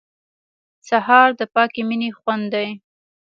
سهار 0.89 1.29
د 1.39 1.41
پاکې 1.53 1.81
مینې 1.87 2.09
خوند 2.17 2.45
دی. 2.53 2.67